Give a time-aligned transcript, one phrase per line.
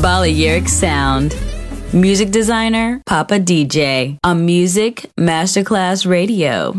[0.00, 1.36] Balearic sound.
[1.92, 6.74] Music designer Papa DJ on Music Masterclass Radio.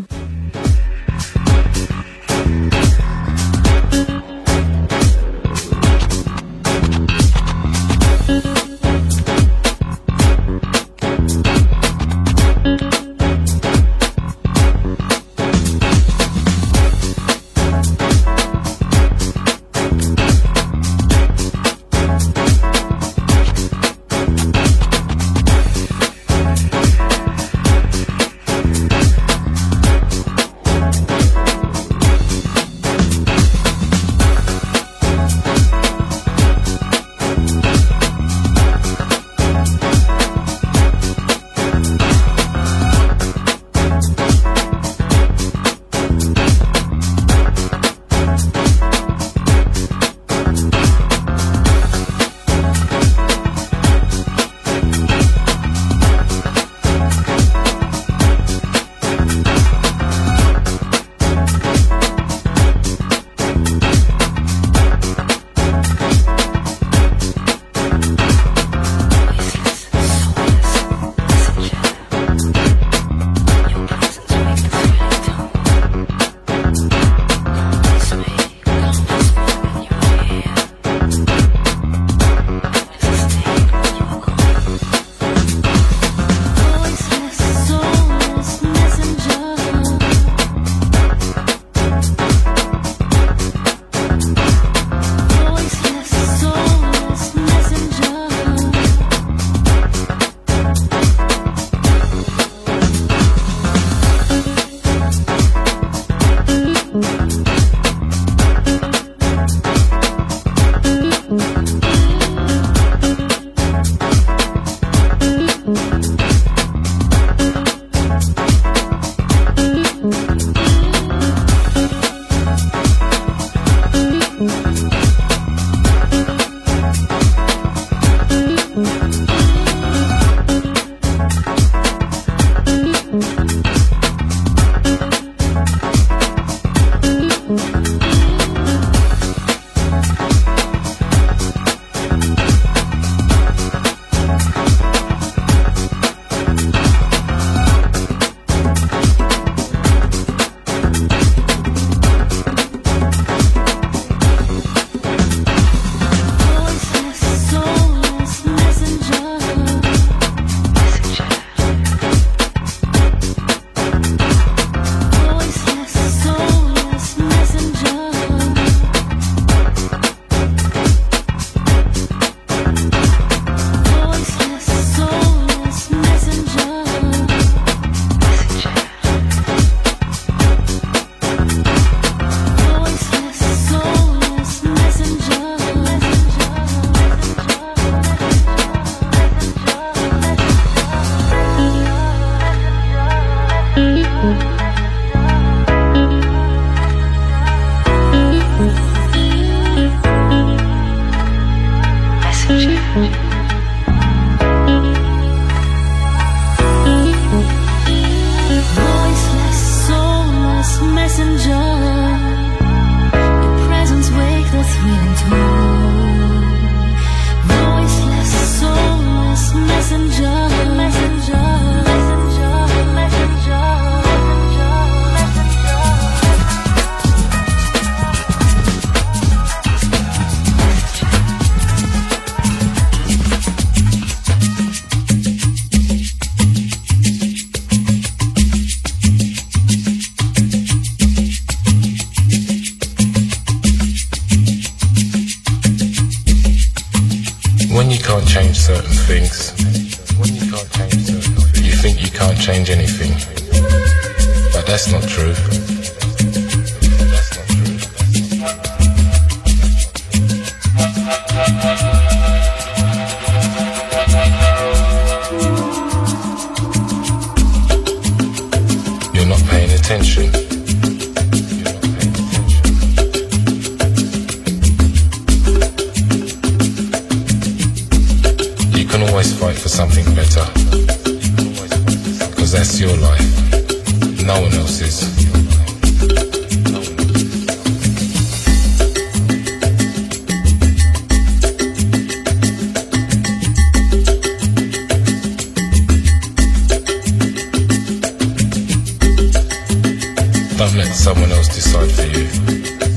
[301.16, 302.95] Someone else decide for you.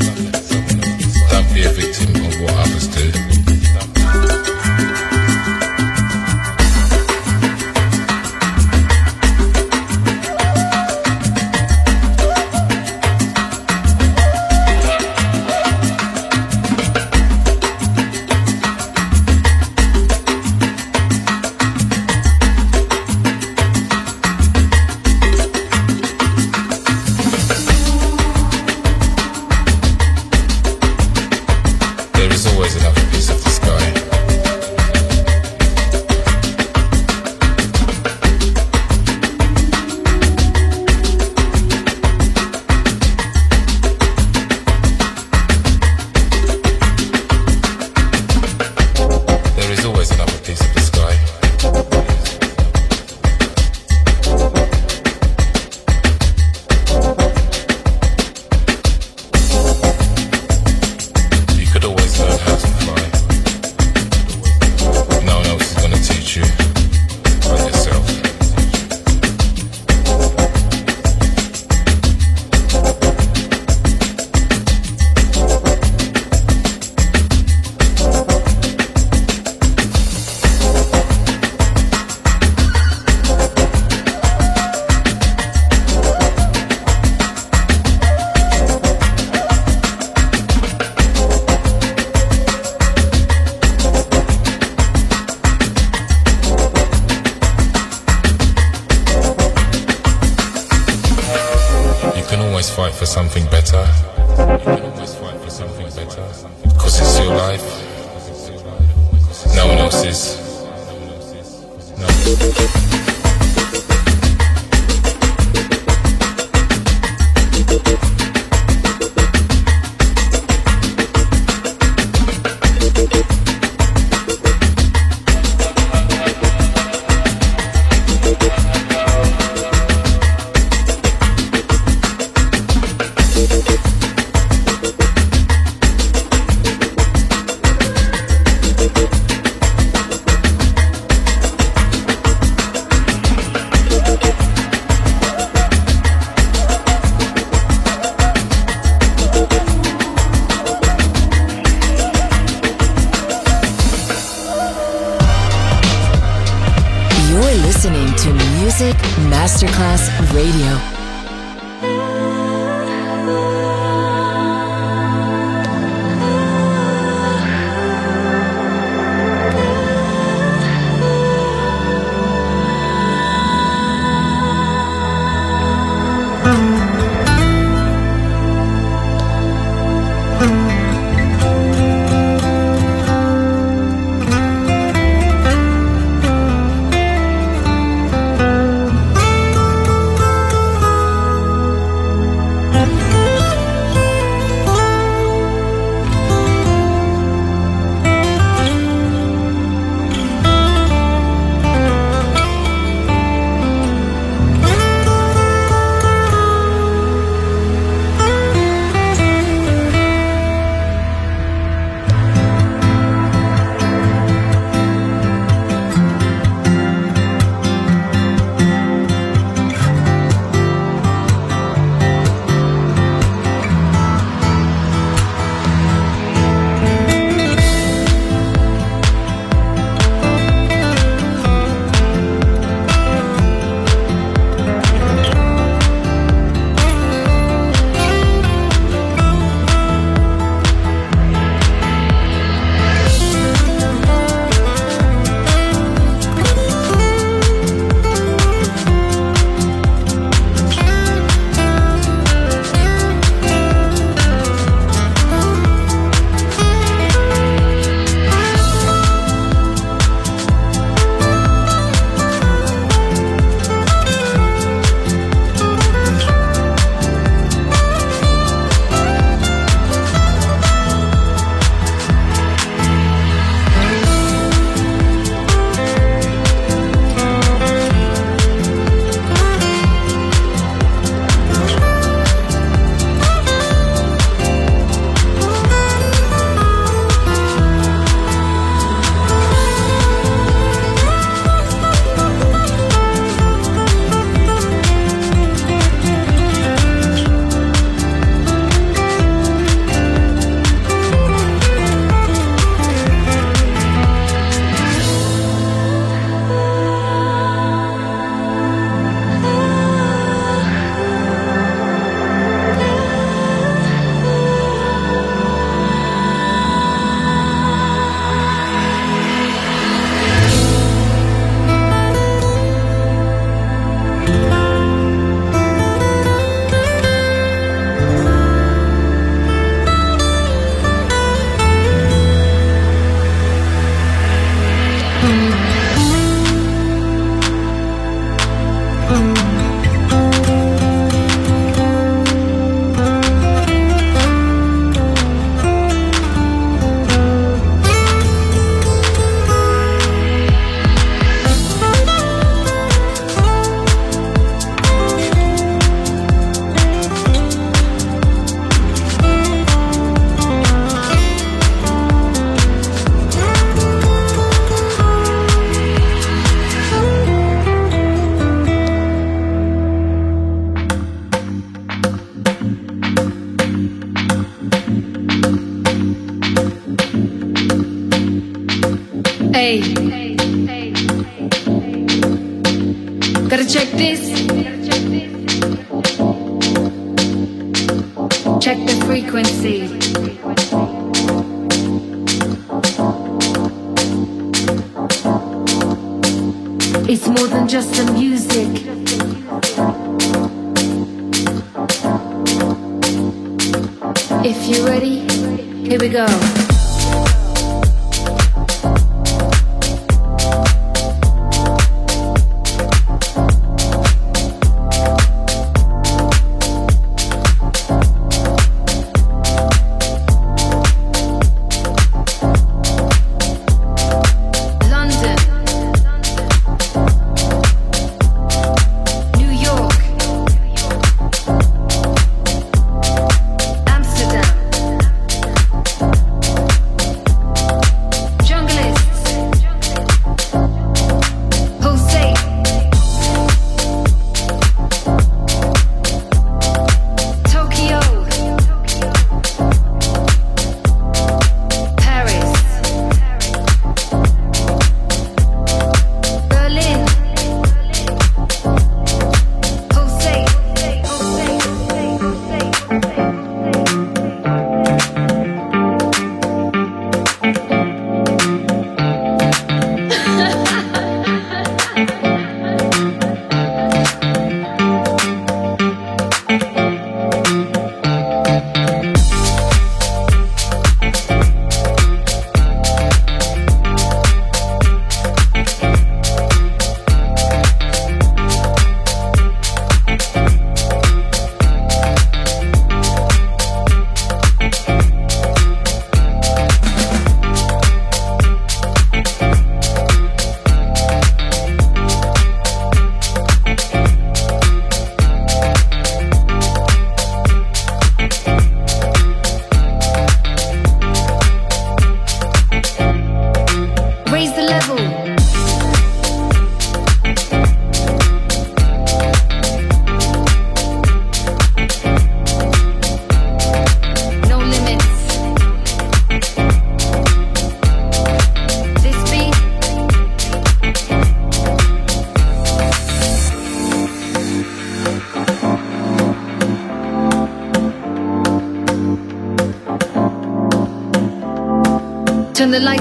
[109.90, 110.38] Hypnosis.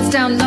[0.09, 0.46] Down low.